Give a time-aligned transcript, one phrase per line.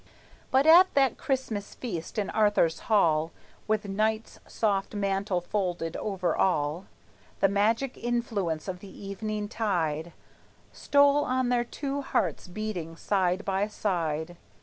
[0.49, 3.31] But at that Christmas feast, in Arthur's hall,
[3.67, 6.87] With night's soft mantle folded over all,
[7.39, 10.11] The magic influence of the evening tide
[10.73, 14.37] Stole on their two hearts beating side by side.